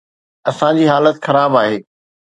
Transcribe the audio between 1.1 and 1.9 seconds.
خراب آهي.